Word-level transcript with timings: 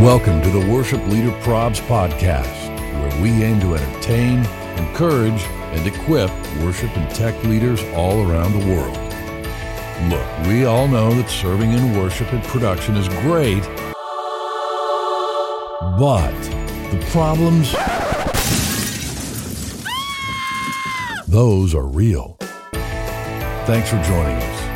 Welcome 0.00 0.40
to 0.40 0.48
the 0.48 0.66
Worship 0.72 1.06
Leader 1.08 1.30
Probs 1.42 1.78
podcast, 1.82 2.74
where 2.98 3.22
we 3.22 3.44
aim 3.44 3.60
to 3.60 3.74
entertain, 3.74 4.38
encourage, 4.78 5.42
and 5.42 5.86
equip 5.86 6.30
worship 6.62 6.96
and 6.96 7.14
tech 7.14 7.34
leaders 7.44 7.82
all 7.92 8.26
around 8.26 8.58
the 8.58 8.66
world. 8.66 8.96
Look, 10.10 10.48
we 10.48 10.64
all 10.64 10.88
know 10.88 11.12
that 11.12 11.28
serving 11.28 11.72
in 11.72 11.98
worship 11.98 12.32
and 12.32 12.42
production 12.44 12.96
is 12.96 13.08
great, 13.08 13.62
but 15.98 16.32
the 16.90 17.06
problems, 17.10 17.70
those 21.28 21.74
are 21.74 21.86
real. 21.86 22.38
Thanks 23.66 23.90
for 23.90 24.02
joining 24.02 24.38
us. 24.38 24.69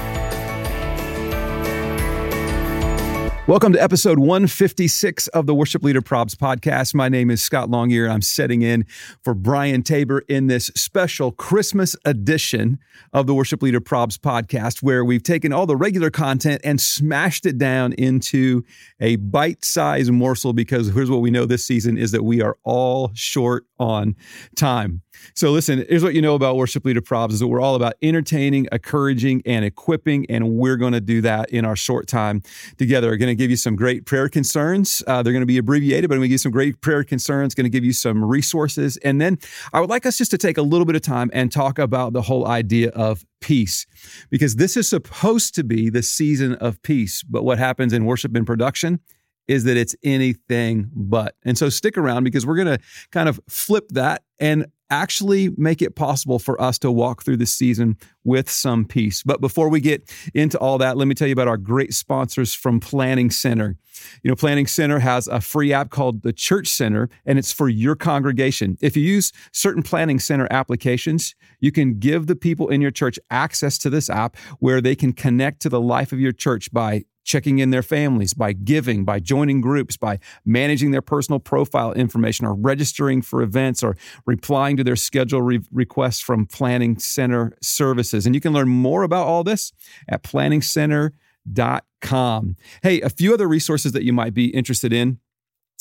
Welcome 3.46 3.74
to 3.74 3.82
episode 3.82 4.18
156 4.20 5.28
of 5.28 5.45
the 5.45 5.55
Worship 5.55 5.84
Leader 5.84 6.00
Probs 6.00 6.34
podcast. 6.34 6.95
My 6.95 7.10
name 7.10 7.30
is 7.30 7.42
Scott 7.42 7.69
Longyear, 7.69 8.10
I'm 8.10 8.23
setting 8.23 8.62
in 8.62 8.86
for 9.23 9.34
Brian 9.34 9.82
Tabor 9.82 10.20
in 10.28 10.46
this 10.46 10.69
special 10.74 11.30
Christmas 11.30 11.95
edition 12.06 12.78
of 13.12 13.27
the 13.27 13.34
Worship 13.34 13.62
Leader 13.62 13.83
Probs 13.83 14.16
podcast, 14.16 14.83
where 14.83 15.05
we've 15.05 15.22
taken 15.22 15.52
all 15.52 15.66
the 15.66 15.77
regular 15.77 16.09
content 16.09 16.62
and 16.64 16.80
smashed 16.80 17.45
it 17.45 17.59
down 17.59 17.92
into 17.92 18.64
a 18.98 19.16
bite-sized 19.16 20.11
morsel 20.11 20.55
because 20.55 20.95
here's 20.95 21.11
what 21.11 21.20
we 21.20 21.30
know 21.30 21.45
this 21.45 21.66
season 21.66 21.98
is 21.98 22.12
that 22.12 22.22
we 22.22 22.41
are 22.41 22.56
all 22.64 23.11
short 23.12 23.66
on 23.78 24.16
time. 24.56 25.02
So 25.34 25.50
listen, 25.50 25.84
here's 25.88 26.02
what 26.02 26.14
you 26.14 26.22
know 26.22 26.34
about 26.34 26.56
Worship 26.56 26.84
Leader 26.84 27.00
Probs 27.00 27.33
is 27.33 27.41
that 27.41 27.48
we're 27.48 27.61
all 27.61 27.74
about 27.77 27.95
entertaining, 28.02 28.69
encouraging, 28.72 29.42
and 29.47 29.64
equipping, 29.64 30.27
and 30.28 30.52
we're 30.52 30.77
going 30.77 30.92
to 30.92 31.00
do 31.00 31.20
that 31.22 31.50
in 31.50 31.64
our 31.64 31.77
short 31.77 32.06
time 32.06 32.42
together. 32.78 33.16
Going 33.16 33.34
to 33.37 33.43
give 33.43 33.51
you 33.51 33.56
some 33.56 33.77
great 33.77 34.06
prayer 34.06 34.29
concerns. 34.29 35.02
Uh, 35.06 35.23
they're 35.23 35.33
going 35.33 35.42
to 35.42 35.47
be 35.47 35.59
abbreviated, 35.59 36.09
but 36.09 36.15
I'm 36.15 36.20
going 36.20 36.27
to 36.27 36.29
give 36.29 36.34
you 36.34 36.38
some 36.38 36.52
great 36.52 36.80
prayer 36.80 37.05
concerns, 37.05 37.55
going 37.55 37.64
to 37.64 37.70
give 37.70 37.84
you 37.84 37.92
some 37.92 38.25
resources. 38.25 38.97
And 38.98 39.20
then 39.20 39.39
I 39.72 39.81
would 39.81 39.91
like 39.91 40.06
us 40.06 40.19
just 40.19 40.31
to 40.33 40.39
take 40.39 40.58
a 40.58 40.62
little 40.62 40.84
bit 40.84 40.97
of 40.97 41.03
time 41.03 41.31
and 41.33 41.50
talk 41.50 41.78
about 41.78 42.12
the 42.12 42.23
whole 42.23 42.47
idea 42.47 42.91
of 42.91 43.25
peace, 43.41 43.86
because 44.31 44.56
this 44.56 44.77
is 44.77 44.89
supposed 44.89 45.55
to 45.55 45.64
be 45.64 45.91
the 45.91 46.03
season 46.03 46.55
of 46.55 46.81
peace. 46.83 47.23
But 47.23 47.45
what 47.45 47.58
happens 47.58 47.92
in 47.92 48.05
worship 48.05 48.34
and 48.34 48.47
production 48.47 49.00
is 49.47 49.64
that 49.64 49.77
it's 49.77 49.95
anything 50.03 50.91
but. 50.95 51.34
And 51.45 51.58
so 51.58 51.69
stick 51.69 51.98
around 51.98 52.25
because 52.25 52.47
we're 52.47 52.56
going 52.56 52.78
to 52.78 52.78
kind 53.11 53.28
of 53.28 53.39
flip 53.48 53.84
that 53.91 54.23
and 54.41 54.67
actually 54.90 55.50
make 55.56 55.82
it 55.82 55.96
possible 55.96 56.38
for 56.38 56.60
us 56.60 56.78
to 56.78 56.90
walk 56.90 57.22
through 57.22 57.38
the 57.38 57.46
season 57.46 57.96
with 58.24 58.50
some 58.50 58.84
peace. 58.84 59.22
But 59.22 59.40
before 59.40 59.68
we 59.68 59.80
get 59.80 60.12
into 60.34 60.58
all 60.58 60.78
that, 60.78 60.96
let 60.96 61.08
me 61.08 61.14
tell 61.14 61.28
you 61.28 61.32
about 61.32 61.48
our 61.48 61.56
great 61.56 61.94
sponsors 61.94 62.54
from 62.54 62.80
Planning 62.80 63.30
Center. 63.30 63.77
You 64.22 64.30
know, 64.30 64.34
Planning 64.34 64.66
Center 64.66 64.98
has 64.98 65.28
a 65.28 65.40
free 65.40 65.72
app 65.72 65.90
called 65.90 66.22
the 66.22 66.32
Church 66.32 66.68
Center, 66.68 67.08
and 67.27 67.38
it's 67.38 67.52
for 67.52 67.68
your 67.68 67.94
congregation. 67.94 68.77
If 68.80 68.96
you 68.96 69.02
use 69.02 69.32
certain 69.52 69.82
Planning 69.82 70.18
Center 70.18 70.48
applications, 70.50 71.34
you 71.60 71.72
can 71.72 71.98
give 71.98 72.27
the 72.27 72.36
people 72.36 72.68
in 72.68 72.80
your 72.80 72.90
church 72.90 73.18
access 73.30 73.78
to 73.78 73.90
this 73.90 74.10
app 74.10 74.36
where 74.58 74.80
they 74.80 74.94
can 74.94 75.12
connect 75.12 75.60
to 75.62 75.68
the 75.68 75.80
life 75.80 76.12
of 76.12 76.20
your 76.20 76.32
church 76.32 76.72
by 76.72 77.05
checking 77.25 77.58
in 77.58 77.70
their 77.70 77.83
families, 77.83 78.34
by 78.34 78.53
giving, 78.53 79.05
by 79.05 79.19
joining 79.19 79.61
groups, 79.61 79.97
by 79.97 80.20
managing 80.44 80.92
their 80.92 81.03
personal 81.03 81.41
profile 81.41 81.92
information, 81.94 82.47
or 82.47 82.55
registering 82.55 83.22
for 83.22 83.42
events, 83.42 83.83
or 83.83 83.97
replying 84.27 84.77
to 84.77 84.84
their 84.84 84.94
schedule 84.97 85.41
re- 85.42 85.61
requests 85.72 86.20
from 86.20 86.47
Planning 86.47 86.98
Center 86.98 87.56
services. 87.61 88.27
And 88.27 88.34
you 88.34 88.41
can 88.41 88.52
learn 88.52 88.69
more 88.69 89.02
about 89.02 89.27
all 89.27 89.42
this 89.42 89.72
at 90.08 90.22
planningcenter.com. 90.22 92.56
Hey, 92.83 93.00
a 93.00 93.11
few 93.11 93.34
other 93.34 93.48
resources 93.48 93.91
that 93.92 94.05
you 94.05 94.12
might 94.12 94.34
be 94.34 94.48
interested 94.48 94.92
in 94.92 95.19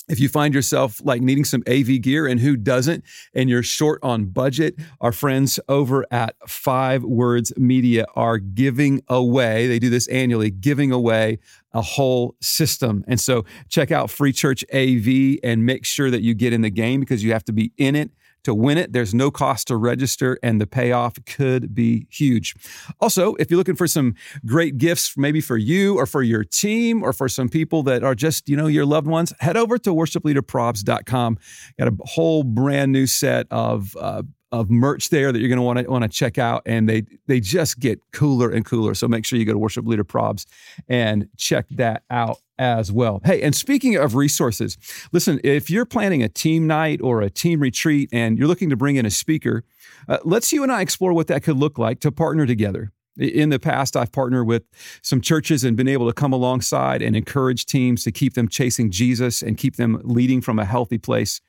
if 0.07 0.19
you 0.19 0.27
find 0.27 0.53
yourself 0.53 1.01
like 1.03 1.21
needing 1.21 1.45
some 1.45 1.63
AV 1.67 2.01
gear 2.01 2.27
and 2.27 2.39
who 2.39 2.55
doesn't, 2.57 3.03
and 3.33 3.49
you're 3.49 3.63
short 3.63 3.99
on 4.03 4.25
budget, 4.25 4.75
our 4.99 5.11
friends 5.11 5.59
over 5.69 6.05
at 6.11 6.35
Five 6.47 7.03
Words 7.03 7.53
Media 7.57 8.05
are 8.15 8.37
giving 8.37 9.01
away, 9.07 9.67
they 9.67 9.79
do 9.79 9.89
this 9.89 10.07
annually, 10.07 10.51
giving 10.51 10.91
away 10.91 11.39
a 11.73 11.81
whole 11.81 12.35
system. 12.41 13.03
And 13.07 13.19
so 13.19 13.45
check 13.69 13.91
out 13.91 14.09
Free 14.09 14.33
Church 14.33 14.63
AV 14.73 15.37
and 15.43 15.65
make 15.65 15.85
sure 15.85 16.11
that 16.11 16.21
you 16.21 16.33
get 16.33 16.53
in 16.53 16.61
the 16.61 16.69
game 16.69 16.99
because 16.99 17.23
you 17.23 17.31
have 17.31 17.45
to 17.45 17.53
be 17.53 17.71
in 17.77 17.95
it 17.95 18.11
to 18.43 18.53
win 18.53 18.77
it. 18.77 18.93
There's 18.93 19.13
no 19.13 19.31
cost 19.31 19.67
to 19.67 19.77
register, 19.77 20.37
and 20.43 20.59
the 20.59 20.67
payoff 20.67 21.15
could 21.25 21.73
be 21.73 22.07
huge. 22.09 22.55
Also, 22.99 23.35
if 23.35 23.49
you're 23.49 23.57
looking 23.57 23.75
for 23.75 23.87
some 23.87 24.15
great 24.45 24.77
gifts, 24.77 25.17
maybe 25.17 25.41
for 25.41 25.57
you 25.57 25.97
or 25.97 26.05
for 26.05 26.21
your 26.21 26.43
team 26.43 27.03
or 27.03 27.13
for 27.13 27.27
some 27.29 27.49
people 27.49 27.83
that 27.83 28.03
are 28.03 28.15
just, 28.15 28.49
you 28.49 28.55
know, 28.55 28.67
your 28.67 28.85
loved 28.85 29.07
ones, 29.07 29.33
head 29.39 29.57
over 29.57 29.77
to 29.77 29.91
worshipleaderprobs.com. 29.91 31.37
Got 31.79 31.87
a 31.87 31.97
whole 32.01 32.43
brand 32.43 32.91
new 32.91 33.07
set 33.07 33.47
of 33.51 33.95
uh, 33.99 34.23
of 34.53 34.69
merch 34.69 35.09
there 35.09 35.31
that 35.31 35.39
you're 35.39 35.49
going 35.49 35.57
to 35.57 35.63
want 35.63 35.79
to 35.79 35.89
want 35.89 36.03
to 36.03 36.09
check 36.09 36.37
out 36.37 36.61
and 36.67 36.87
they 36.87 37.03
they 37.25 37.39
just 37.39 37.79
get 37.79 37.99
cooler 38.11 38.51
and 38.51 38.65
cooler 38.65 38.93
so 38.93 39.07
make 39.07 39.25
sure 39.25 39.39
you 39.39 39.45
go 39.45 39.51
to 39.51 39.57
worship 39.57 39.85
leader 39.87 40.03
probs 40.03 40.45
and 40.87 41.27
check 41.37 41.65
that 41.71 42.03
out 42.11 42.37
as 42.63 42.91
well 42.91 43.21
hey 43.25 43.41
and 43.41 43.55
speaking 43.55 43.95
of 43.95 44.15
resources 44.15 44.77
listen 45.11 45.39
if 45.43 45.69
you're 45.69 45.85
planning 45.85 46.23
a 46.23 46.29
team 46.29 46.65
night 46.65 46.99
or 47.01 47.21
a 47.21 47.29
team 47.29 47.59
retreat 47.59 48.09
and 48.11 48.37
you're 48.37 48.47
looking 48.47 48.69
to 48.69 48.75
bring 48.75 48.95
in 48.95 49.05
a 49.05 49.11
speaker 49.11 49.63
uh, 50.07 50.17
let's 50.23 50.51
you 50.53 50.63
and 50.63 50.71
i 50.71 50.81
explore 50.81 51.13
what 51.13 51.27
that 51.27 51.43
could 51.43 51.57
look 51.57 51.77
like 51.77 51.99
to 51.99 52.11
partner 52.11 52.45
together 52.45 52.91
in 53.17 53.49
the 53.49 53.59
past, 53.59 53.95
I've 53.95 54.11
partnered 54.11 54.47
with 54.47 54.63
some 55.01 55.21
churches 55.21 55.63
and 55.63 55.77
been 55.77 55.87
able 55.87 56.07
to 56.07 56.13
come 56.13 56.33
alongside 56.33 57.01
and 57.01 57.15
encourage 57.15 57.65
teams 57.65 58.03
to 58.05 58.11
keep 58.11 58.33
them 58.33 58.47
chasing 58.47 58.89
Jesus 58.89 59.41
and 59.41 59.57
keep 59.57 59.75
them 59.75 60.01
leading 60.03 60.41
from 60.41 60.57
a 60.57 60.65
healthy 60.65 60.97
place. 60.97 61.39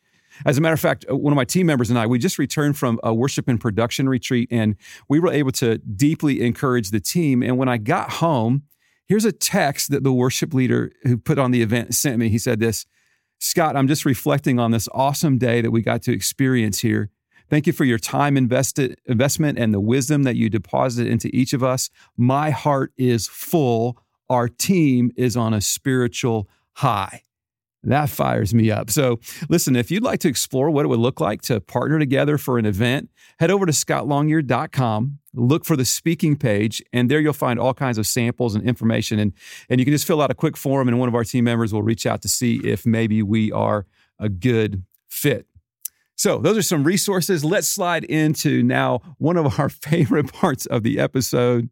As 0.44 0.58
a 0.58 0.60
matter 0.60 0.74
of 0.74 0.80
fact, 0.80 1.04
uh, 1.10 1.16
one 1.16 1.32
of 1.32 1.36
my 1.36 1.44
team 1.44 1.66
members 1.66 1.90
and 1.90 1.98
I, 1.98 2.06
we 2.06 2.18
just 2.18 2.38
returned 2.38 2.76
from 2.76 2.98
a 3.02 3.14
worship 3.14 3.48
and 3.48 3.60
production 3.60 4.08
retreat, 4.08 4.48
and 4.50 4.76
we 5.08 5.20
were 5.20 5.32
able 5.32 5.52
to 5.52 5.78
deeply 5.78 6.42
encourage 6.42 6.90
the 6.90 7.00
team. 7.00 7.42
And 7.42 7.56
when 7.56 7.68
I 7.68 7.78
got 7.78 8.10
home, 8.10 8.64
here's 9.06 9.24
a 9.24 9.32
text 9.32 9.90
that 9.90 10.04
the 10.04 10.12
worship 10.12 10.54
leader 10.54 10.92
who 11.02 11.16
put 11.16 11.38
on 11.38 11.50
the 11.50 11.62
event 11.62 11.94
sent 11.94 12.18
me. 12.18 12.28
He 12.28 12.38
said 12.38 12.60
this 12.60 12.86
Scott, 13.38 13.76
I'm 13.76 13.88
just 13.88 14.04
reflecting 14.04 14.58
on 14.58 14.70
this 14.70 14.88
awesome 14.92 15.38
day 15.38 15.60
that 15.60 15.70
we 15.70 15.82
got 15.82 16.02
to 16.02 16.12
experience 16.12 16.80
here. 16.80 17.10
Thank 17.50 17.66
you 17.66 17.72
for 17.72 17.84
your 17.84 17.98
time 17.98 18.36
invested 18.36 18.98
investment 19.04 19.58
and 19.58 19.74
the 19.74 19.80
wisdom 19.80 20.22
that 20.22 20.36
you 20.36 20.48
deposited 20.48 21.10
into 21.10 21.28
each 21.34 21.52
of 21.52 21.62
us. 21.62 21.90
My 22.16 22.50
heart 22.50 22.92
is 22.96 23.28
full. 23.28 23.98
Our 24.30 24.48
team 24.48 25.12
is 25.16 25.36
on 25.36 25.52
a 25.52 25.60
spiritual 25.60 26.48
high. 26.72 27.22
That 27.84 28.08
fires 28.08 28.54
me 28.54 28.70
up. 28.70 28.90
So, 28.90 29.20
listen, 29.48 29.76
if 29.76 29.90
you'd 29.90 30.02
like 30.02 30.20
to 30.20 30.28
explore 30.28 30.70
what 30.70 30.84
it 30.84 30.88
would 30.88 30.98
look 30.98 31.20
like 31.20 31.42
to 31.42 31.60
partner 31.60 31.98
together 31.98 32.38
for 32.38 32.58
an 32.58 32.64
event, 32.64 33.10
head 33.38 33.50
over 33.50 33.66
to 33.66 33.72
scottlongyear.com, 33.72 35.18
look 35.34 35.64
for 35.64 35.76
the 35.76 35.84
speaking 35.84 36.36
page, 36.36 36.82
and 36.92 37.10
there 37.10 37.20
you'll 37.20 37.34
find 37.34 37.60
all 37.60 37.74
kinds 37.74 37.98
of 37.98 38.06
samples 38.06 38.54
and 38.54 38.66
information. 38.66 39.18
And, 39.18 39.32
and 39.68 39.80
you 39.80 39.84
can 39.84 39.92
just 39.92 40.06
fill 40.06 40.22
out 40.22 40.30
a 40.30 40.34
quick 40.34 40.56
form, 40.56 40.88
and 40.88 40.98
one 40.98 41.08
of 41.08 41.14
our 41.14 41.24
team 41.24 41.44
members 41.44 41.72
will 41.72 41.82
reach 41.82 42.06
out 42.06 42.22
to 42.22 42.28
see 42.28 42.60
if 42.64 42.86
maybe 42.86 43.22
we 43.22 43.52
are 43.52 43.86
a 44.18 44.30
good 44.30 44.84
fit. 45.08 45.46
So, 46.16 46.38
those 46.38 46.56
are 46.56 46.62
some 46.62 46.84
resources. 46.84 47.44
Let's 47.44 47.68
slide 47.68 48.04
into 48.04 48.62
now 48.62 49.00
one 49.18 49.36
of 49.36 49.58
our 49.58 49.68
favorite 49.68 50.32
parts 50.32 50.64
of 50.66 50.84
the 50.84 50.98
episode, 50.98 51.68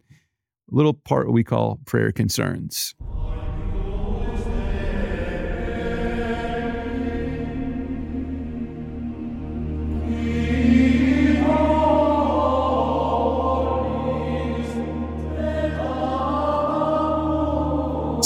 little 0.70 0.94
part 0.94 1.32
we 1.32 1.42
call 1.42 1.80
prayer 1.86 2.12
concerns. 2.12 2.94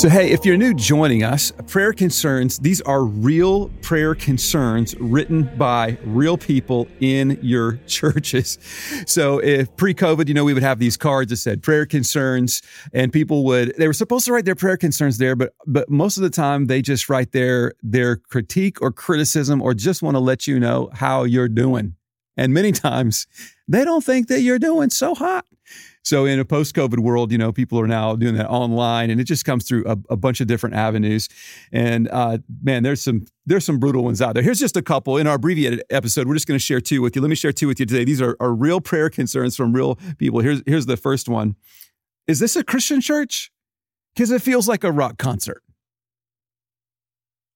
So, 0.06 0.10
hey, 0.10 0.30
if 0.30 0.46
you're 0.46 0.56
new 0.56 0.72
joining 0.72 1.24
us, 1.24 1.52
prayer 1.66 1.92
concerns, 1.92 2.60
these 2.60 2.80
are 2.82 3.02
real 3.04 3.70
prayer 3.82 4.14
concerns 4.14 4.94
written 5.00 5.50
by 5.58 5.98
real 6.04 6.38
people 6.38 6.86
in 7.00 7.36
your 7.42 7.80
churches. 7.88 8.56
So, 9.08 9.38
if 9.38 9.76
pre 9.76 9.94
COVID, 9.94 10.28
you 10.28 10.34
know, 10.34 10.44
we 10.44 10.54
would 10.54 10.62
have 10.62 10.78
these 10.78 10.96
cards 10.96 11.30
that 11.30 11.38
said 11.38 11.60
prayer 11.60 11.86
concerns, 11.86 12.62
and 12.92 13.12
people 13.12 13.42
would, 13.46 13.74
they 13.78 13.88
were 13.88 13.92
supposed 13.92 14.26
to 14.26 14.32
write 14.32 14.44
their 14.44 14.54
prayer 14.54 14.76
concerns 14.76 15.18
there, 15.18 15.34
but, 15.34 15.54
but 15.66 15.90
most 15.90 16.16
of 16.18 16.22
the 16.22 16.30
time 16.30 16.66
they 16.66 16.82
just 16.82 17.08
write 17.08 17.32
their, 17.32 17.72
their 17.82 18.14
critique 18.14 18.80
or 18.80 18.92
criticism 18.92 19.60
or 19.60 19.74
just 19.74 20.04
want 20.04 20.14
to 20.14 20.20
let 20.20 20.46
you 20.46 20.60
know 20.60 20.88
how 20.92 21.24
you're 21.24 21.48
doing. 21.48 21.96
And 22.36 22.52
many 22.52 22.72
times 22.86 23.26
they 23.68 23.84
don't 23.84 24.04
think 24.04 24.28
that 24.28 24.40
you're 24.40 24.58
doing 24.58 24.90
so 24.90 25.14
hot. 25.14 25.46
So 26.06 26.24
in 26.24 26.38
a 26.38 26.44
post-COVID 26.44 27.00
world, 27.00 27.32
you 27.32 27.38
know, 27.38 27.50
people 27.50 27.80
are 27.80 27.88
now 27.88 28.14
doing 28.14 28.36
that 28.36 28.48
online, 28.48 29.10
and 29.10 29.20
it 29.20 29.24
just 29.24 29.44
comes 29.44 29.66
through 29.66 29.84
a, 29.86 29.96
a 30.08 30.16
bunch 30.16 30.40
of 30.40 30.46
different 30.46 30.76
avenues. 30.76 31.28
And 31.72 32.08
uh, 32.12 32.38
man, 32.62 32.84
there's 32.84 33.02
some 33.02 33.26
there's 33.44 33.64
some 33.64 33.80
brutal 33.80 34.04
ones 34.04 34.22
out 34.22 34.34
there. 34.34 34.42
Here's 34.44 34.60
just 34.60 34.76
a 34.76 34.82
couple 34.82 35.16
in 35.16 35.26
our 35.26 35.34
abbreviated 35.34 35.82
episode. 35.90 36.28
We're 36.28 36.34
just 36.34 36.46
going 36.46 36.60
to 36.60 36.64
share 36.64 36.80
two 36.80 37.02
with 37.02 37.16
you. 37.16 37.22
Let 37.22 37.28
me 37.28 37.34
share 37.34 37.52
two 37.52 37.66
with 37.66 37.80
you 37.80 37.86
today. 37.86 38.04
These 38.04 38.22
are, 38.22 38.36
are 38.38 38.54
real 38.54 38.80
prayer 38.80 39.10
concerns 39.10 39.56
from 39.56 39.72
real 39.72 39.96
people. 40.16 40.38
Here's 40.38 40.62
here's 40.64 40.86
the 40.86 40.96
first 40.96 41.28
one. 41.28 41.56
Is 42.28 42.38
this 42.38 42.54
a 42.54 42.62
Christian 42.62 43.00
church? 43.00 43.50
Because 44.14 44.30
it 44.30 44.42
feels 44.42 44.68
like 44.68 44.84
a 44.84 44.92
rock 44.92 45.18
concert. 45.18 45.64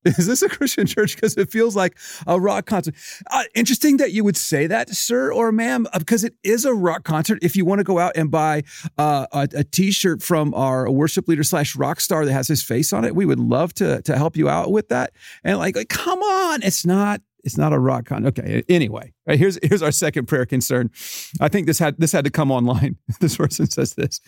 Is 0.05 0.27
this 0.27 0.43
a 0.43 0.49
Christian 0.49 0.87
church? 0.87 1.15
Because 1.15 1.37
it 1.37 1.51
feels 1.51 1.77
like 1.77 1.97
a 2.27 2.41
rock 2.41 2.67
concert. 2.67 2.95
Uh, 3.31 3.45
interesting 3.55 3.99
that 3.99 4.13
you 4.13 4.25
would 4.25 4.37
say 4.37 4.67
that, 4.67 4.89
sir 4.91 5.33
or 5.33 5.53
ma'am, 5.53 5.87
because 5.99 6.25
it 6.25 6.35
is 6.43 6.65
a 6.65 6.73
rock 6.73 7.05
concert. 7.05 7.39
If 7.43 7.55
you 7.55 7.65
want 7.65 7.81
to 7.81 7.85
go 7.85 7.99
out 7.99 8.13
and 8.17 8.31
buy 8.31 8.63
uh, 8.97 9.27
a 9.33 9.49
a 9.55 9.65
T-shirt 9.65 10.23
from 10.23 10.55
our 10.55 10.91
worship 10.91 11.29
leader 11.29 11.43
slash 11.43 11.77
rock 11.77 12.01
star 12.01 12.25
that 12.25 12.33
has 12.33 12.49
his 12.49 12.63
face 12.63 12.93
on 12.93 13.05
it, 13.05 13.15
we 13.15 13.27
would 13.27 13.41
love 13.41 13.75
to 13.75 14.01
to 14.03 14.17
help 14.17 14.37
you 14.37 14.49
out 14.49 14.71
with 14.71 14.89
that. 14.89 15.13
And 15.45 15.59
like, 15.59 15.77
like 15.77 15.89
come 15.89 16.21
on, 16.21 16.63
it's 16.63 16.87
not 16.87 17.21
it's 17.45 17.59
not 17.59 17.73
a 17.73 17.79
rock 17.79 18.07
con. 18.07 18.27
Okay. 18.27 18.63
Anyway, 18.69 19.13
right, 19.27 19.39
here's 19.39 19.59
here's 19.63 19.83
our 19.83 19.93
second 19.93 20.27
prayer 20.27 20.47
concern. 20.47 20.91
I 21.41 21.49
think 21.49 21.67
this 21.67 21.79
had 21.79 21.99
this 21.99 22.13
had 22.13 22.25
to 22.25 22.31
come 22.31 22.51
online. 22.51 22.97
This 23.21 23.37
person 23.37 23.67
says 23.69 23.95
this. 23.95 24.21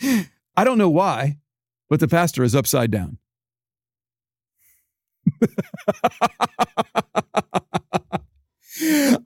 I 0.55 0.65
don't 0.65 0.77
know 0.77 0.91
why, 0.91 1.39
but 1.89 2.01
the 2.01 2.09
pastor 2.09 2.43
is 2.43 2.55
upside 2.55 2.91
down. 2.91 3.17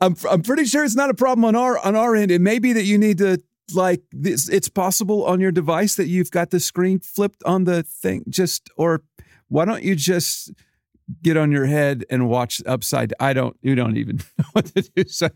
I'm 0.01 0.17
I'm 0.29 0.43
pretty 0.43 0.65
sure 0.65 0.85
it's 0.85 0.97
not 0.97 1.11
a 1.11 1.15
problem 1.15 1.45
on 1.45 1.57
our 1.57 1.79
on 1.79 1.97
our 1.97 2.17
end. 2.17 2.31
It 2.31 2.41
may 2.41 2.59
be 2.59 2.73
that 2.73 2.85
you 2.85 2.99
need 2.99 3.19
to 3.19 3.43
like 3.75 4.03
this. 4.13 4.49
It's 4.49 4.69
possible 4.69 5.25
on 5.25 5.41
your 5.41 5.53
device 5.53 5.97
that 5.97 6.07
you've 6.07 6.31
got 6.31 6.51
the 6.51 6.61
screen 6.61 7.01
flipped 7.01 7.43
on 7.45 7.65
the 7.65 7.83
thing. 7.83 8.25
Just 8.29 8.71
or 8.77 9.03
why 9.49 9.65
don't 9.65 9.83
you 9.83 9.95
just 9.95 10.53
get 11.23 11.37
on 11.37 11.53
your 11.53 11.67
head 11.67 12.05
and 12.11 12.29
watch 12.29 12.61
upside 12.67 13.13
i 13.21 13.33
don't 13.33 13.57
you 13.63 13.75
don't 13.75 13.97
even 13.97 14.17
know 14.39 14.45
what 14.53 14.67
to 14.67 14.83
do. 14.83 15.05
Say 15.07 15.29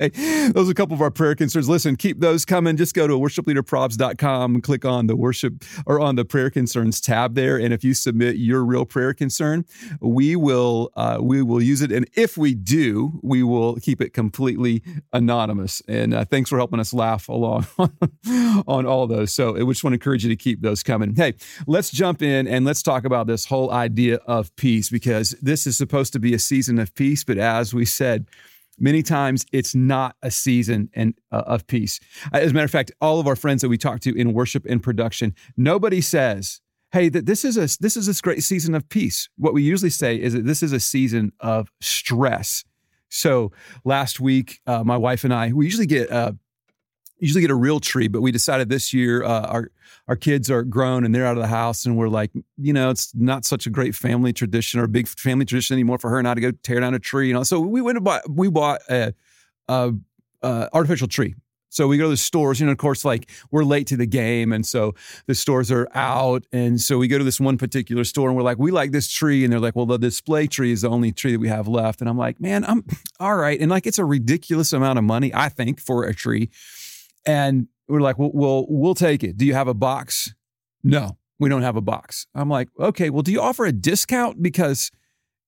those 0.53 0.69
are 0.69 0.73
a 0.73 0.75
couple 0.75 0.95
of 0.95 1.03
our 1.03 1.11
prayer 1.11 1.35
concerns. 1.35 1.69
Listen 1.69 1.97
keep 1.97 2.21
those 2.21 2.45
coming. 2.45 2.77
Just 2.77 2.95
go 2.95 3.07
to 3.07 3.15
worshipleaderprobs.com 3.15 4.61
click 4.63 4.85
on 4.85 5.07
the 5.07 5.17
worship 5.17 5.65
or 5.87 6.01
on 6.01 6.17
the 6.17 6.25
prayer 6.25 6.51
concerns 6.51 7.01
tab 7.01 7.35
there. 7.35 7.57
And 7.59 7.73
if 7.73 7.85
you 7.85 7.95
submit 7.95 8.37
your 8.37 8.65
real 8.65 8.85
prayer 8.85 9.13
concern 9.13 9.65
we 10.01 10.37
will 10.37 10.91
uh, 10.97 11.19
we 11.21 11.43
will 11.43 11.63
use 11.63 11.83
it. 11.83 11.93
And 11.93 12.09
if 12.15 12.37
we 12.39 12.55
do 12.55 13.21
we 13.23 13.43
will 13.43 13.77
keep 13.77 14.01
it 14.01 14.13
completely 14.13 14.83
anonymous. 15.13 15.83
And 15.89 16.15
uh, 16.15 16.25
thanks 16.25 16.51
for 16.51 16.57
helping 16.57 16.81
us 16.81 16.93
laugh 16.93 17.29
along 17.29 17.67
on 18.67 18.87
all 18.87 19.07
those. 19.07 19.33
So 19.33 19.53
we 19.53 19.73
just 19.73 19.85
want 19.85 19.93
to 19.93 19.97
encourage 19.97 20.25
you 20.25 20.31
to 20.31 20.37
keep 20.37 20.63
those 20.63 20.83
coming. 20.83 21.15
Hey 21.15 21.35
let's 21.67 21.91
jump 21.91 22.23
in 22.23 22.49
and 22.49 22.65
let's 22.65 22.83
talk 22.83 23.05
about 23.05 23.27
this 23.27 23.45
whole 23.45 23.71
idea 23.71 24.17
of 24.27 24.55
peace 24.57 24.89
because 24.89 25.35
this 25.43 25.60
this 25.61 25.75
is 25.75 25.77
supposed 25.77 26.15
to 26.15 26.19
be 26.19 26.33
a 26.33 26.39
season 26.39 26.79
of 26.79 26.95
peace, 26.95 27.23
but 27.23 27.37
as 27.37 27.75
we 27.75 27.85
said, 27.85 28.27
many 28.79 29.03
times 29.03 29.45
it's 29.53 29.75
not 29.75 30.17
a 30.23 30.31
season 30.31 30.89
and, 30.95 31.13
uh, 31.31 31.43
of 31.47 31.67
peace. 31.67 32.01
As 32.33 32.51
a 32.51 32.55
matter 32.55 32.65
of 32.65 32.71
fact, 32.71 32.93
all 33.03 33.21
of 33.21 33.27
our 33.27 33.37
friends 33.37 33.61
that 33.61 33.69
we 33.69 33.77
talk 33.77 34.01
to 34.01 34.19
in 34.19 34.33
worship 34.33 34.65
and 34.67 34.83
production, 34.83 35.35
nobody 35.59 36.01
says, 36.01 36.63
"Hey, 36.93 37.11
that 37.11 37.27
this 37.27 37.45
is 37.45 37.59
a 37.59 37.69
this 37.79 37.95
is 37.95 38.07
this 38.07 38.23
great 38.23 38.43
season 38.43 38.75
of 38.75 38.89
peace." 38.89 39.29
What 39.37 39.53
we 39.53 39.63
usually 39.63 39.91
say 39.91 40.17
is 40.17 40.33
that 40.33 40.47
this 40.47 40.63
is 40.63 40.73
a 40.73 40.81
season 40.81 41.33
of 41.41 41.71
stress. 41.83 42.65
So 43.11 43.53
last 43.85 44.19
week, 44.19 44.61
uh, 44.67 44.83
my 44.83 44.97
wife 44.97 45.25
and 45.25 45.35
I, 45.35 45.53
we 45.53 45.67
usually 45.67 45.87
get 45.87 46.11
uh, 46.11 46.33
usually 47.21 47.43
get 47.43 47.51
a 47.51 47.55
real 47.55 47.81
tree, 47.81 48.09
but 48.09 48.21
we 48.21 48.33
decided 48.33 48.69
this 48.69 48.93
year 48.93 49.23
uh, 49.23 49.43
our 49.43 49.71
our 50.09 50.17
kids 50.17 50.51
are 50.51 50.63
grown 50.63 51.05
and 51.05 51.15
they're 51.15 51.27
out 51.27 51.37
of 51.37 51.43
the 51.43 51.49
house, 51.49 51.87
and 51.87 51.97
we're 51.97 52.09
like, 52.09 52.33
you 52.57 52.73
know, 52.73 52.91
it's 52.91 53.15
not 53.15 53.45
such 53.45 53.67
a 53.67 53.71
great 53.71 53.95
family 53.95 54.33
tradition 54.33 54.81
or 54.81 54.85
a 54.85 54.89
big 54.89 55.07
family 55.07 55.45
tradition 55.45 55.75
anymore 55.75 55.99
for 55.99 56.11
her 56.11 56.19
and 56.19 56.27
I 56.27 56.35
to 56.35 56.41
go 56.41 56.51
tear 56.51 56.81
down 56.81 56.95
a 56.95 56.99
tree. 56.99 57.29
You 57.29 57.35
know, 57.35 57.43
so 57.43 57.61
we 57.61 57.81
went 57.81 57.99
and 57.99 58.05
bought 58.05 58.23
we 58.29 58.49
bought 58.49 58.81
a, 58.89 59.15
a, 59.69 59.93
a 60.43 60.69
artificial 60.73 61.09
tree. 61.09 61.35
So 61.73 61.87
we 61.87 61.99
go 61.99 62.05
to 62.05 62.11
the 62.11 62.17
stores, 62.17 62.59
you 62.59 62.67
know, 62.67 62.73
of 62.73 62.79
course, 62.79 63.05
like 63.05 63.31
we're 63.53 63.63
late 63.63 63.87
to 63.89 63.97
the 63.97 64.07
game. 64.07 64.53
And 64.53 64.67
so 64.67 64.95
the 65.27 65.37
stores 65.37 65.71
are 65.71 65.89
out. 65.95 66.45
And 66.53 66.81
so 66.81 66.99
we 66.99 67.07
go 67.07 67.17
to 67.17 67.23
this 67.23 67.39
one 67.39 67.59
particular 67.59 68.03
store 68.03 68.29
and 68.29 68.37
we're 68.37 68.43
like, 68.43 68.59
we 68.59 68.73
like 68.73 68.91
this 68.91 69.09
tree. 69.09 69.45
And 69.45 69.53
they're 69.53 69.61
like, 69.61 69.77
well, 69.77 69.87
the 69.87 69.97
display 69.97 70.49
tree 70.49 70.73
is 70.73 70.83
the 70.83 70.91
only 70.91 71.13
tree 71.13 71.31
that 71.31 71.39
we 71.39 71.47
have 71.47 71.69
left. 71.69 72.01
And 72.01 72.11
I'm 72.11 72.19
like, 72.19 72.41
man, 72.41 72.65
I'm 72.65 72.85
all 73.21 73.37
right. 73.37 73.59
And 73.61 73.71
like, 73.71 73.87
it's 73.87 74.01
a 74.01 74.05
ridiculous 74.05 74.73
amount 74.73 74.99
of 74.99 75.05
money, 75.05 75.33
I 75.33 75.49
think, 75.49 75.81
for 75.81 76.05
a 76.05 76.13
tree. 76.13 76.51
And 77.27 77.69
we're 77.89 78.01
like, 78.01 78.19
well, 78.19 78.67
we'll, 78.69 78.95
take 78.95 79.25
it. 79.25 79.37
Do 79.37 79.45
you 79.45 79.55
have 79.55 79.69
a 79.69 79.75
box? 79.75 80.35
No, 80.83 81.19
we 81.39 81.49
don't 81.49 81.63
have 81.63 81.77
a 81.77 81.81
box. 81.81 82.27
I'm 82.35 82.49
like, 82.49 82.69
okay, 82.79 83.11
well, 83.11 83.23
do 83.23 83.33
you 83.33 83.41
offer 83.41 83.67
a 83.67 83.73
discount 83.73 84.43
because 84.43 84.91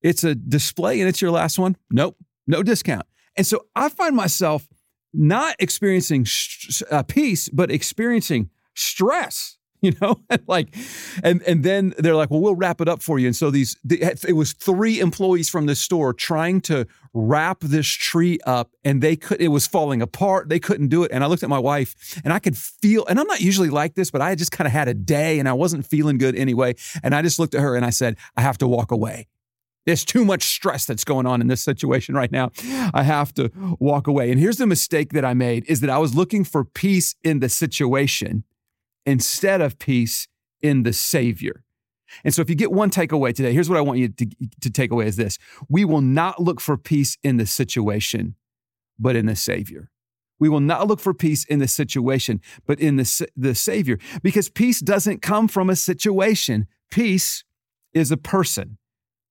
it's 0.02 0.24
a 0.24 0.34
display 0.34 1.00
and 1.00 1.08
it's 1.08 1.22
your 1.22 1.30
last 1.30 1.58
one? 1.58 1.76
Nope, 1.90 2.16
no 2.46 2.62
discount. 2.62 3.06
And 3.36 3.46
so 3.46 3.66
I 3.74 3.88
find 3.88 4.14
myself 4.14 4.68
not 5.14 5.56
experiencing 5.58 6.24
sh- 6.24 6.82
uh, 6.90 7.02
peace, 7.02 7.48
but 7.48 7.70
experiencing 7.70 8.50
stress 8.74 9.58
you 9.86 9.92
know? 10.00 10.20
Like 10.48 10.74
and 11.22 11.40
and 11.42 11.62
then 11.62 11.94
they're 11.98 12.16
like 12.16 12.30
well 12.30 12.40
we'll 12.40 12.54
wrap 12.54 12.80
it 12.80 12.88
up 12.88 13.02
for 13.02 13.18
you. 13.18 13.26
And 13.26 13.36
so 13.36 13.50
these 13.50 13.76
it 13.88 14.34
was 14.34 14.52
three 14.52 14.98
employees 15.00 15.48
from 15.48 15.66
the 15.66 15.74
store 15.74 16.12
trying 16.12 16.60
to 16.62 16.86
wrap 17.14 17.60
this 17.60 17.86
tree 17.86 18.38
up 18.44 18.72
and 18.84 19.02
they 19.02 19.16
could 19.16 19.40
it 19.40 19.48
was 19.48 19.66
falling 19.66 20.02
apart. 20.02 20.48
They 20.48 20.58
couldn't 20.58 20.88
do 20.88 21.04
it. 21.04 21.12
And 21.12 21.22
i 21.22 21.26
looked 21.26 21.42
at 21.42 21.48
my 21.48 21.58
wife 21.58 22.20
and 22.24 22.32
i 22.32 22.38
could 22.38 22.56
feel 22.56 23.06
and 23.06 23.20
i'm 23.20 23.26
not 23.26 23.40
usually 23.40 23.70
like 23.70 23.94
this 23.94 24.10
but 24.10 24.20
i 24.20 24.34
just 24.34 24.52
kind 24.52 24.66
of 24.66 24.72
had 24.72 24.88
a 24.88 24.94
day 24.94 25.38
and 25.38 25.48
i 25.48 25.52
wasn't 25.52 25.86
feeling 25.86 26.18
good 26.18 26.34
anyway. 26.34 26.74
And 27.02 27.14
i 27.14 27.22
just 27.22 27.38
looked 27.38 27.54
at 27.54 27.60
her 27.60 27.76
and 27.76 27.84
i 27.84 27.90
said 27.90 28.16
i 28.36 28.42
have 28.42 28.58
to 28.58 28.66
walk 28.66 28.90
away. 28.90 29.28
There's 29.84 30.04
too 30.04 30.24
much 30.24 30.44
stress 30.44 30.86
that's 30.86 31.04
going 31.04 31.26
on 31.26 31.40
in 31.40 31.48
this 31.48 31.62
situation 31.62 32.14
right 32.14 32.30
now. 32.30 32.50
I 32.94 33.02
have 33.02 33.34
to 33.34 33.50
walk 33.80 34.06
away. 34.06 34.30
And 34.30 34.38
here's 34.38 34.58
the 34.58 34.66
mistake 34.66 35.12
that 35.12 35.24
I 35.24 35.34
made 35.34 35.64
is 35.66 35.80
that 35.80 35.90
I 35.90 35.98
was 35.98 36.14
looking 36.14 36.44
for 36.44 36.64
peace 36.64 37.16
in 37.24 37.40
the 37.40 37.48
situation 37.48 38.44
instead 39.06 39.60
of 39.60 39.78
peace 39.78 40.28
in 40.60 40.82
the 40.82 40.92
Savior. 40.92 41.64
And 42.24 42.34
so 42.34 42.42
if 42.42 42.50
you 42.50 42.56
get 42.56 42.72
one 42.72 42.90
takeaway 42.90 43.34
today, 43.34 43.52
here's 43.52 43.68
what 43.68 43.78
I 43.78 43.82
want 43.82 43.98
you 43.98 44.08
to, 44.08 44.26
to 44.60 44.70
take 44.70 44.90
away 44.90 45.06
is 45.06 45.16
this. 45.16 45.38
We 45.68 45.84
will 45.84 46.02
not 46.02 46.40
look 46.42 46.60
for 46.60 46.76
peace 46.76 47.16
in 47.22 47.38
the 47.38 47.46
situation, 47.46 48.34
but 48.98 49.16
in 49.16 49.26
the 49.26 49.36
Savior. 49.36 49.90
We 50.38 50.48
will 50.48 50.60
not 50.60 50.88
look 50.88 51.00
for 51.00 51.14
peace 51.14 51.44
in 51.44 51.60
the 51.60 51.68
situation, 51.68 52.40
but 52.66 52.80
in 52.80 52.96
the, 52.96 53.28
the 53.36 53.54
Savior, 53.54 53.98
because 54.22 54.50
peace 54.50 54.80
doesn't 54.80 55.22
come 55.22 55.48
from 55.48 55.70
a 55.70 55.76
situation. 55.76 56.66
Peace 56.90 57.44
is 57.94 58.10
a 58.10 58.16
person. 58.16 58.78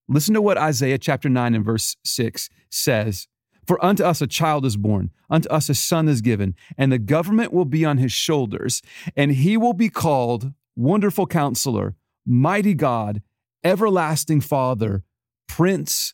Listen 0.08 0.34
to 0.34 0.42
what 0.42 0.58
Isaiah 0.58 0.98
chapter 0.98 1.30
9 1.30 1.54
and 1.54 1.66
verse 1.66 1.96
6 2.04 2.50
says. 2.70 3.28
For 3.66 3.84
unto 3.84 4.04
us 4.04 4.22
a 4.22 4.28
child 4.28 4.66
is 4.66 4.78
born, 4.78 5.12
unto 5.30 5.48
us 5.50 5.70
a 5.70 5.76
son 5.76 6.08
is 6.08 6.22
given, 6.22 6.56
and 6.78 6.92
the 6.92 6.98
government 6.98 7.54
will 7.54 7.66
be 7.66 7.86
on 7.86 7.98
his 7.98 8.12
shoulders, 8.12 8.82
and 9.16 9.32
he 9.32 9.58
will 9.58 9.74
be 9.74 9.90
called 9.90 10.54
Wonderful 10.76 11.28
Counselor, 11.28 11.96
Mighty 12.26 12.74
God, 12.74 13.22
Everlasting 13.64 14.42
Father, 14.42 15.04
Prince 15.48 16.14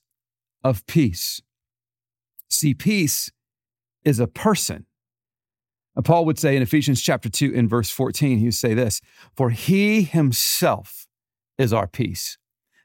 of 0.64 0.86
Peace. 0.88 1.42
See, 2.50 2.74
peace 2.74 3.32
is 4.04 4.20
a 4.20 4.28
person. 4.28 4.86
And 5.96 6.06
Paul 6.06 6.26
would 6.26 6.38
say 6.40 6.56
in 6.56 6.62
Ephesians 6.62 7.02
chapter 7.02 7.30
2 7.30 7.52
in 7.52 7.68
verse 7.68 7.90
14, 7.90 8.38
he 8.40 8.46
would 8.46 8.54
say 8.54 8.74
this, 8.74 9.02
for 9.36 9.50
he 9.50 10.04
himself 10.04 11.08
is 11.58 11.74
our 11.74 11.88
peace 11.88 12.38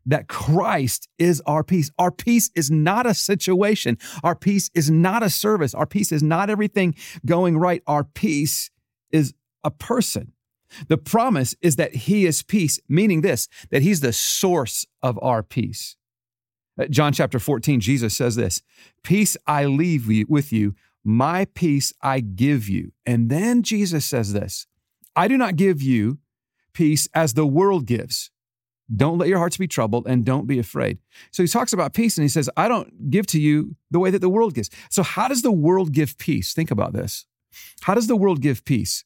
that 0.06 0.28
Christ 0.28 1.08
is 1.18 1.42
our 1.46 1.62
peace. 1.62 1.90
Our 1.98 2.10
peace 2.10 2.50
is 2.54 2.70
not 2.70 3.06
a 3.06 3.14
situation. 3.14 3.98
Our 4.22 4.34
peace 4.34 4.70
is 4.74 4.90
not 4.90 5.22
a 5.22 5.30
service. 5.30 5.74
Our 5.74 5.86
peace 5.86 6.12
is 6.12 6.22
not 6.22 6.50
everything 6.50 6.94
going 7.24 7.56
right. 7.56 7.82
Our 7.86 8.04
peace 8.04 8.70
is 9.10 9.34
a 9.64 9.70
person. 9.70 10.32
The 10.88 10.98
promise 10.98 11.54
is 11.60 11.76
that 11.76 11.94
He 11.94 12.26
is 12.26 12.42
peace, 12.42 12.80
meaning 12.88 13.20
this, 13.20 13.48
that 13.70 13.82
He's 13.82 14.00
the 14.00 14.12
source 14.12 14.86
of 15.02 15.18
our 15.22 15.42
peace. 15.42 15.96
Uh, 16.80 16.86
John 16.86 17.12
chapter 17.12 17.38
14, 17.38 17.80
Jesus 17.80 18.16
says 18.16 18.36
this 18.36 18.62
Peace 19.02 19.36
I 19.46 19.66
leave 19.66 20.08
with 20.28 20.52
you, 20.52 20.74
my 21.04 21.46
peace 21.54 21.92
I 22.00 22.20
give 22.20 22.68
you. 22.68 22.92
And 23.04 23.28
then 23.30 23.62
Jesus 23.62 24.04
says 24.04 24.32
this 24.32 24.66
I 25.14 25.28
do 25.28 25.36
not 25.36 25.56
give 25.56 25.82
you 25.82 26.18
peace 26.72 27.08
as 27.14 27.34
the 27.34 27.46
world 27.46 27.86
gives. 27.86 28.30
Don't 28.94 29.18
let 29.18 29.28
your 29.28 29.38
hearts 29.38 29.56
be 29.56 29.68
troubled 29.68 30.06
and 30.06 30.24
don't 30.24 30.46
be 30.46 30.58
afraid. 30.58 30.98
So 31.30 31.42
he 31.42 31.48
talks 31.48 31.72
about 31.72 31.94
peace 31.94 32.16
and 32.16 32.24
he 32.24 32.28
says, 32.28 32.50
I 32.56 32.68
don't 32.68 33.10
give 33.10 33.26
to 33.28 33.40
you 33.40 33.76
the 33.90 33.98
way 33.98 34.10
that 34.10 34.20
the 34.20 34.28
world 34.28 34.54
gives. 34.54 34.70
So, 34.90 35.02
how 35.02 35.28
does 35.28 35.42
the 35.42 35.52
world 35.52 35.92
give 35.92 36.18
peace? 36.18 36.52
Think 36.52 36.70
about 36.70 36.92
this. 36.92 37.26
How 37.82 37.94
does 37.94 38.06
the 38.06 38.16
world 38.16 38.40
give 38.40 38.64
peace? 38.64 39.04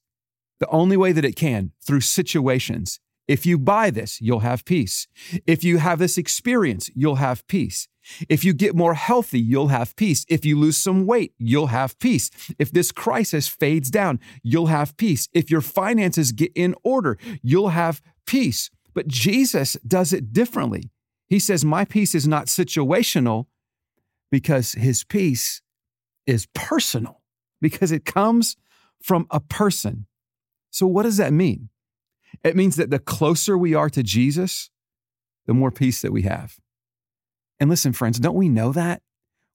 The 0.59 0.69
only 0.69 0.97
way 0.97 1.13
that 1.13 1.25
it 1.25 1.37
can, 1.37 1.73
through 1.85 2.01
situations. 2.01 3.01
If 3.29 3.45
you 3.45 3.59
buy 3.59 3.91
this, 3.91 4.21
you'll 4.21 4.41
have 4.41 4.65
peace. 4.65 5.09
If 5.47 5.65
you 5.65 5.79
have 5.79 5.99
this 5.99 6.17
experience, 6.17 6.91
you'll 6.95 7.17
have 7.17 7.47
peace. 7.49 7.89
If 8.29 8.45
you 8.45 8.55
get 8.55 8.77
more 8.77 8.95
healthy, 8.95 9.41
you'll 9.41 9.69
have 9.69 9.97
peace. 9.97 10.25
If 10.29 10.45
you 10.45 10.59
lose 10.59 10.77
some 10.77 11.07
weight, 11.07 11.35
you'll 11.39 11.67
have 11.69 11.99
peace. 11.99 12.31
If 12.59 12.71
this 12.71 12.93
crisis 12.93 13.49
fades 13.49 13.91
down, 13.91 14.21
you'll 14.45 14.67
have 14.67 14.97
peace. 14.97 15.29
If 15.33 15.51
your 15.51 15.61
finances 15.61 16.31
get 16.31 16.53
in 16.55 16.77
order, 16.85 17.19
you'll 17.43 17.71
have 17.71 18.01
peace. 18.25 18.71
But 18.97 19.09
Jesus 19.09 19.77
does 19.87 20.15
it 20.15 20.33
differently. 20.33 20.91
He 21.29 21.39
says, 21.39 21.67
My 21.67 21.85
peace 21.85 22.15
is 22.15 22.27
not 22.27 22.47
situational 22.47 23.45
because 24.31 24.73
his 24.73 25.05
peace 25.05 25.61
is 26.27 26.49
personal, 26.55 27.21
because 27.61 27.93
it 27.93 28.07
comes 28.07 28.57
from 29.03 29.27
a 29.31 29.39
person. 29.39 30.07
So, 30.71 30.87
what 30.87 31.03
does 31.03 31.19
that 31.19 31.35
mean? 31.35 31.69
It 32.43 32.57
means 32.57 32.77
that 32.77 32.89
the 32.89 32.99
closer 32.99 33.59
we 33.59 33.75
are 33.75 33.91
to 33.91 34.03
Jesus, 34.03 34.71
the 35.45 35.53
more 35.53 35.71
peace 35.71 36.01
that 36.01 36.13
we 36.13 36.23
have. 36.23 36.57
And 37.61 37.69
listen, 37.69 37.93
friends, 37.93 38.19
don't 38.19 38.35
we 38.35 38.49
know 38.49 38.73
that? 38.73 39.03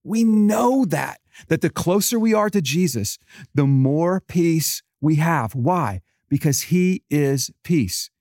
We 0.04 0.24
know 0.24 0.86
that, 0.86 1.20
that 1.48 1.62
the 1.62 1.70
closer 1.72 2.20
we 2.20 2.36
are 2.36 2.52
to 2.52 2.62
Jesus, 2.62 3.18
the 3.56 3.66
more 3.66 4.22
peace 4.22 4.84
we 5.02 5.16
have. 5.16 5.56
Why? 5.56 6.02
Because 6.30 6.62
he 6.64 7.02
is 7.10 7.50
peace. 7.64 8.12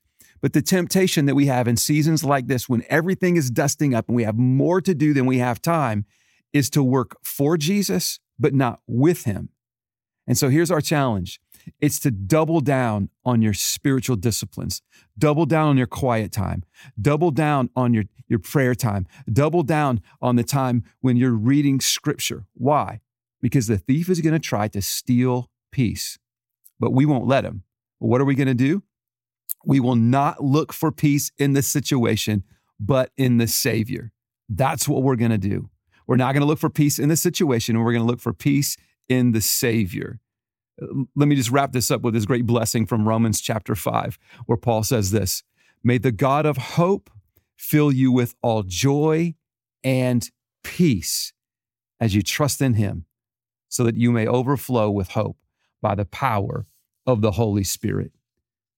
But 0.40 0.52
the 0.52 0.62
temptation 0.62 1.26
that 1.26 1.34
we 1.34 1.46
have 1.46 1.68
in 1.68 1.76
seasons 1.76 2.24
like 2.24 2.46
this, 2.46 2.68
when 2.68 2.84
everything 2.88 3.36
is 3.36 3.50
dusting 3.50 3.94
up 3.94 4.08
and 4.08 4.16
we 4.16 4.24
have 4.24 4.38
more 4.38 4.80
to 4.80 4.94
do 4.94 5.12
than 5.12 5.26
we 5.26 5.38
have 5.38 5.60
time, 5.60 6.06
is 6.52 6.70
to 6.70 6.82
work 6.82 7.16
for 7.22 7.56
Jesus, 7.56 8.18
but 8.38 8.54
not 8.54 8.80
with 8.86 9.24
him. 9.24 9.50
And 10.26 10.38
so 10.38 10.48
here's 10.48 10.70
our 10.70 10.80
challenge 10.80 11.40
it's 11.80 11.98
to 12.00 12.10
double 12.10 12.60
down 12.60 13.10
on 13.24 13.42
your 13.42 13.52
spiritual 13.52 14.16
disciplines, 14.16 14.80
double 15.18 15.44
down 15.44 15.68
on 15.68 15.76
your 15.76 15.86
quiet 15.86 16.32
time, 16.32 16.62
double 17.00 17.30
down 17.30 17.68
on 17.76 17.92
your, 17.92 18.04
your 18.28 18.38
prayer 18.38 18.74
time, 18.74 19.06
double 19.30 19.62
down 19.62 20.00
on 20.22 20.36
the 20.36 20.44
time 20.44 20.84
when 21.00 21.16
you're 21.16 21.32
reading 21.32 21.80
scripture. 21.80 22.46
Why? 22.54 23.00
Because 23.42 23.66
the 23.66 23.76
thief 23.76 24.08
is 24.08 24.20
going 24.20 24.32
to 24.32 24.38
try 24.38 24.68
to 24.68 24.80
steal 24.80 25.50
peace, 25.70 26.18
but 26.78 26.92
we 26.92 27.04
won't 27.04 27.26
let 27.26 27.44
him. 27.44 27.64
what 27.98 28.20
are 28.20 28.24
we 28.24 28.34
going 28.34 28.48
to 28.48 28.54
do? 28.54 28.82
We 29.64 29.80
will 29.80 29.96
not 29.96 30.42
look 30.42 30.72
for 30.72 30.90
peace 30.90 31.30
in 31.38 31.52
the 31.52 31.62
situation, 31.62 32.44
but 32.78 33.10
in 33.16 33.38
the 33.38 33.46
Savior. 33.46 34.12
That's 34.48 34.88
what 34.88 35.02
we're 35.02 35.16
going 35.16 35.30
to 35.30 35.38
do. 35.38 35.70
We're 36.06 36.16
not 36.16 36.32
going 36.32 36.40
to 36.40 36.46
look 36.46 36.58
for 36.58 36.70
peace 36.70 36.98
in 36.98 37.08
the 37.08 37.16
situation, 37.16 37.76
and 37.76 37.84
we're 37.84 37.92
going 37.92 38.04
to 38.04 38.10
look 38.10 38.20
for 38.20 38.32
peace 38.32 38.76
in 39.08 39.32
the 39.32 39.40
Savior 39.40 40.20
let 41.16 41.28
me 41.28 41.36
just 41.36 41.50
wrap 41.50 41.72
this 41.72 41.90
up 41.90 42.02
with 42.02 42.14
this 42.14 42.26
great 42.26 42.46
blessing 42.46 42.86
from 42.86 43.06
Romans 43.06 43.40
chapter 43.40 43.74
5, 43.74 44.18
where 44.46 44.56
Paul 44.56 44.82
says 44.82 45.10
this 45.10 45.42
May 45.82 45.98
the 45.98 46.12
God 46.12 46.46
of 46.46 46.56
hope 46.56 47.10
fill 47.56 47.92
you 47.92 48.10
with 48.10 48.34
all 48.42 48.62
joy 48.62 49.34
and 49.84 50.28
peace 50.64 51.32
as 52.00 52.14
you 52.14 52.22
trust 52.22 52.62
in 52.62 52.74
him, 52.74 53.04
so 53.68 53.84
that 53.84 53.96
you 53.96 54.10
may 54.10 54.26
overflow 54.26 54.90
with 54.90 55.10
hope 55.10 55.36
by 55.82 55.94
the 55.94 56.04
power 56.04 56.66
of 57.06 57.20
the 57.20 57.32
Holy 57.32 57.64
Spirit. 57.64 58.12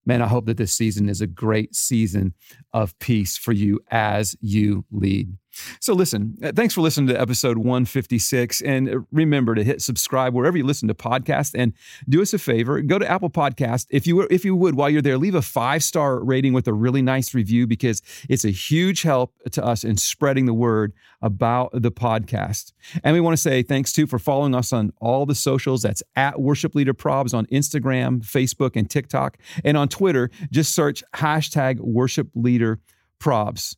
Man, 0.04 0.21
I 0.23 0.26
hope 0.26 0.47
that 0.47 0.56
this 0.56 0.73
season 0.73 1.09
is 1.09 1.21
a 1.21 1.26
great 1.26 1.75
season 1.75 2.35
of 2.73 2.99
peace 2.99 3.37
for 3.37 3.52
you 3.52 3.80
as 3.90 4.37
you 4.40 4.85
lead. 4.90 5.37
So, 5.80 5.94
listen, 5.94 6.37
uh, 6.42 6.52
thanks 6.54 6.75
for 6.75 6.80
listening 6.80 7.09
to 7.09 7.21
episode 7.21 7.59
156. 7.59 8.61
And 8.62 8.88
uh, 8.88 8.99
remember 9.11 9.54
to 9.54 9.64
hit 9.64 9.82
subscribe 9.82 10.35
wherever 10.35 10.56
you 10.56 10.64
listen 10.64 10.88
to 10.88 10.94
podcasts. 10.94 11.52
And 11.54 11.73
do 12.09 12.23
us 12.23 12.32
a 12.32 12.38
favor 12.38 12.80
go 12.80 12.99
to 12.99 13.11
Apple 13.11 13.30
Podcast. 13.30 13.87
If 13.90 14.06
you, 14.06 14.23
if 14.23 14.44
you 14.44 14.56
would, 14.56 14.75
while 14.75 14.88
you're 14.90 15.02
there, 15.02 15.18
leave 15.18 15.35
a 15.35 15.42
five 15.42 15.82
star 15.82 16.23
rating 16.23 16.52
with 16.52 16.68
a 16.68 16.73
really 16.73 17.02
nice 17.02 17.35
review 17.35 17.66
because 17.66 18.02
it's 18.28 18.44
a 18.44 18.50
huge 18.50 19.02
help 19.02 19.35
to 19.52 19.64
us 19.64 19.85
in 19.85 19.97
spreading 19.97 20.47
the 20.47 20.54
word 20.54 20.92
about 21.21 21.71
the 21.73 21.92
podcast. 21.92 22.73
And 23.04 23.14
we 23.14 23.21
want 23.21 23.35
to 23.35 23.40
say 23.40 23.62
thanks 23.62 23.92
too 23.92 24.06
for 24.06 24.18
following 24.18 24.54
us 24.54 24.73
on 24.73 24.92
all 25.00 25.26
the 25.26 25.35
socials. 25.35 25.82
That's 25.82 26.02
at 26.16 26.40
Worship 26.40 26.75
Leader 26.75 26.94
Probs 26.94 27.35
on 27.35 27.47
Instagram, 27.47 28.23
Facebook, 28.23 28.76
and 28.76 28.88
TikTok. 28.88 29.38
And 29.64 29.76
on 29.76 29.88
Twitter, 29.88 30.30
just 30.50 30.75
search 30.75 31.04
hashtag 31.14 31.78
Worship 31.78 32.28
Leader 32.35 32.80
Probs. 33.21 33.76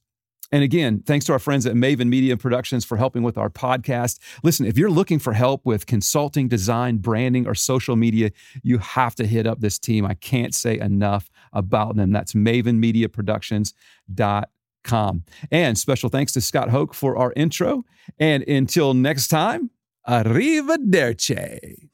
And 0.55 0.63
again, 0.63 1.03
thanks 1.05 1.27
to 1.27 1.33
our 1.33 1.41
friends 1.41 1.67
at 1.67 1.75
Maven 1.75 2.07
Media 2.07 2.37
Productions 2.37 2.85
for 2.85 2.97
helping 2.97 3.25
with 3.25 3.37
our 3.37 3.51
podcast. 3.51 4.21
Listen, 4.45 4.67
if 4.67 4.79
you're 4.79 4.89
looking 4.89 5.19
for 5.19 5.33
help 5.33 5.67
with 5.67 5.87
consulting, 5.87 6.47
design, 6.47 6.99
branding, 6.99 7.49
or 7.49 7.57
social 7.57 7.97
media, 7.97 8.31
you 8.63 8.79
have 8.79 9.17
to 9.17 9.27
hit 9.27 9.49
up 9.49 9.59
this 9.59 9.81
team. 9.81 10.07
I 10.07 10.15
can't 10.15 10.55
say 10.55 10.79
enough 10.79 11.29
about 11.53 11.97
them. 11.97 12.13
That's 12.13 12.35
mavenmediaproductions.com. 12.35 15.25
And 15.51 15.77
special 15.77 16.09
thanks 16.09 16.31
to 16.35 16.41
Scott 16.41 16.71
Hoke 16.71 16.95
for 16.95 17.17
our 17.17 17.33
intro. 17.35 17.85
And 18.21 18.45
until 18.45 18.95
next 18.95 19.27
time, 19.27 19.71
arrivederci. 20.09 21.89